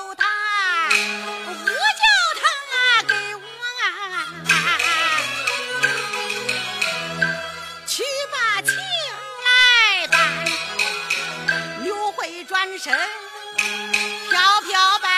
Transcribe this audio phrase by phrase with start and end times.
[0.00, 0.24] 求他，
[1.46, 1.52] 我
[2.00, 2.02] 叫
[2.40, 2.42] 他
[3.06, 3.40] 给我
[7.86, 8.72] 去把情
[9.44, 9.48] 来
[10.08, 10.16] 办，
[11.84, 12.98] 又会转身。
[14.30, 15.09] 飘飘拜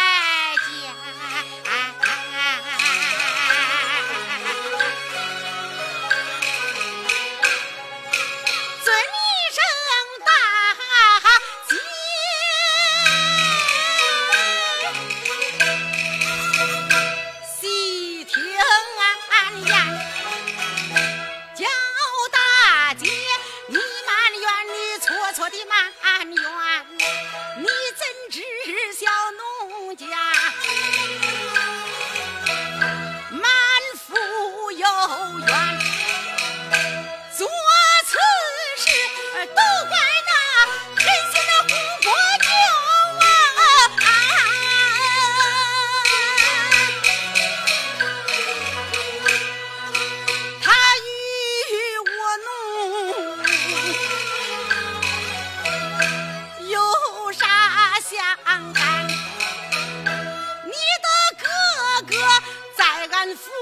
[63.23, 63.53] 在俺府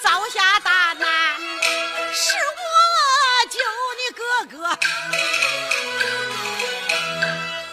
[0.00, 1.34] 造下大难，
[2.14, 2.64] 是我
[3.50, 3.58] 救
[3.98, 4.22] 你哥
[4.56, 4.58] 哥。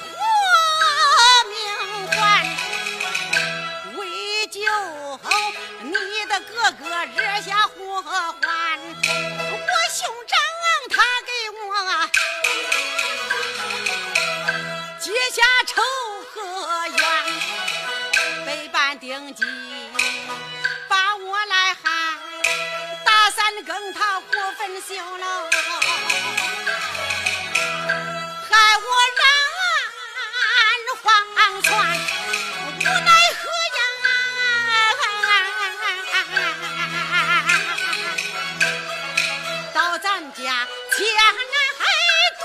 [0.10, 0.12] 活
[1.52, 1.54] 命
[2.10, 2.18] 还，
[3.96, 4.02] 为
[4.48, 4.58] 救
[5.84, 5.94] 你
[6.26, 6.52] 的哥
[6.82, 8.42] 哥惹下祸患，
[8.82, 9.56] 我
[9.94, 10.34] 兄长
[10.90, 10.96] 他
[11.28, 11.62] 给我
[15.00, 15.74] 结下仇
[16.34, 16.34] 和
[16.88, 16.98] 怨，
[18.48, 19.44] 北半定计。
[23.66, 25.26] 更他过分休喽，
[28.50, 28.88] 害我
[29.20, 29.24] 染
[31.02, 31.04] 黄
[31.64, 31.72] 船，
[32.80, 33.42] 无奈何
[33.78, 33.80] 呀？
[39.74, 40.40] 到咱家
[40.92, 41.00] 前
[41.80, 41.82] 还
[42.40, 42.44] 多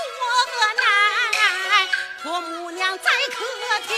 [0.77, 0.79] 难，
[2.23, 3.37] 托母娘在客
[3.87, 3.91] 厅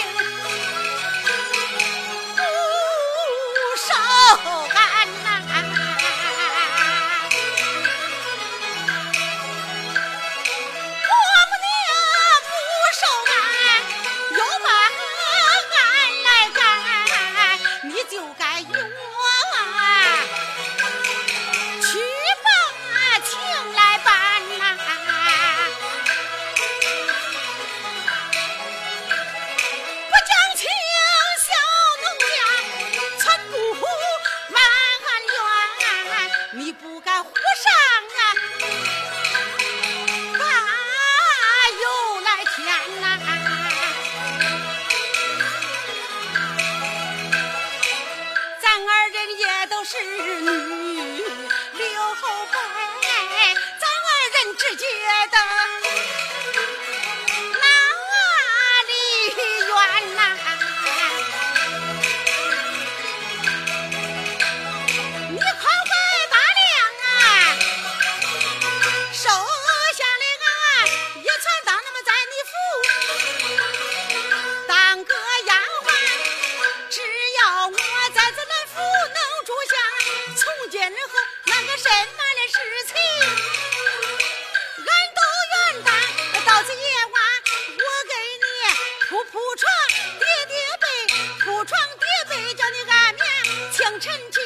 [94.01, 94.41] 臣妾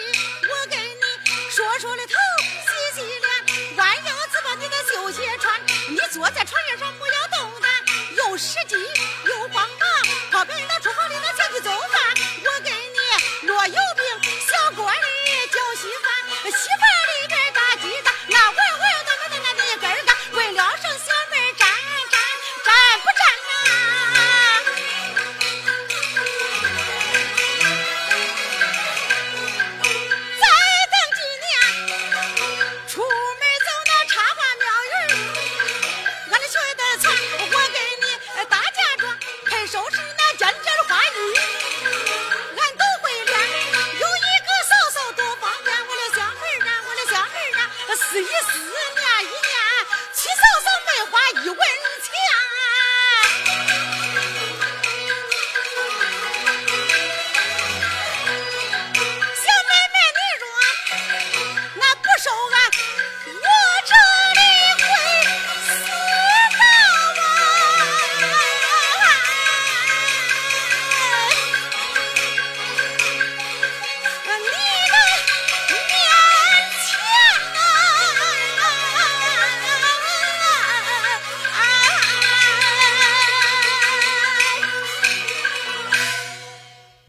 [0.49, 2.13] 我给你梳梳了头
[2.43, 7.71] 洗洗脸弯腰子把你的绣鞋穿你坐在床沿上不要动弹
[8.17, 8.77] 又使劲